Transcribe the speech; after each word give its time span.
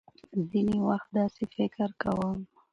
ځينې 0.49 0.77
وخت 0.87 1.07
داسې 1.17 1.43
فکر 1.55 1.89
کوم. 2.01 2.39